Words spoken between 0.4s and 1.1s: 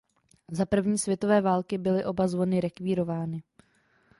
Za první